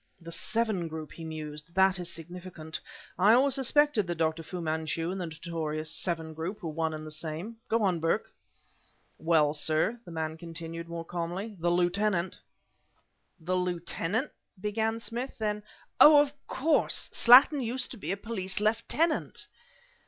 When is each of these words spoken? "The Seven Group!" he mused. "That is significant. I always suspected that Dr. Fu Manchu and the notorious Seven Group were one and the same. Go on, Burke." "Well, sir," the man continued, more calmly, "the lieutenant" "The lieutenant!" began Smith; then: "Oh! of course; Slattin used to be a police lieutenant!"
"The 0.19 0.31
Seven 0.31 0.87
Group!" 0.87 1.11
he 1.11 1.23
mused. 1.23 1.75
"That 1.75 1.99
is 1.99 2.09
significant. 2.11 2.79
I 3.19 3.33
always 3.33 3.53
suspected 3.53 4.07
that 4.07 4.15
Dr. 4.17 4.41
Fu 4.41 4.59
Manchu 4.59 5.11
and 5.11 5.21
the 5.21 5.27
notorious 5.27 5.91
Seven 5.91 6.33
Group 6.33 6.63
were 6.63 6.71
one 6.71 6.95
and 6.95 7.05
the 7.05 7.11
same. 7.11 7.57
Go 7.69 7.83
on, 7.83 7.99
Burke." 7.99 8.33
"Well, 9.19 9.53
sir," 9.53 9.99
the 10.03 10.09
man 10.09 10.37
continued, 10.37 10.89
more 10.89 11.05
calmly, 11.05 11.55
"the 11.59 11.69
lieutenant" 11.69 12.39
"The 13.47 13.55
lieutenant!" 13.55 14.31
began 14.59 14.99
Smith; 14.99 15.37
then: 15.37 15.61
"Oh! 15.99 16.17
of 16.19 16.33
course; 16.47 17.11
Slattin 17.13 17.61
used 17.61 17.91
to 17.91 17.97
be 17.97 18.11
a 18.11 18.17
police 18.17 18.59
lieutenant!" 18.59 19.45